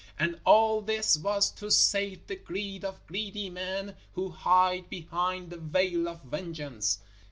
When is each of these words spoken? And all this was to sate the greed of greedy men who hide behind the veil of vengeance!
And 0.17 0.39
all 0.45 0.81
this 0.81 1.15
was 1.15 1.51
to 1.51 1.69
sate 1.69 2.25
the 2.25 2.35
greed 2.35 2.83
of 2.83 3.05
greedy 3.05 3.51
men 3.51 3.95
who 4.15 4.29
hide 4.31 4.89
behind 4.89 5.51
the 5.51 5.57
veil 5.57 6.09
of 6.09 6.23
vengeance! 6.23 6.97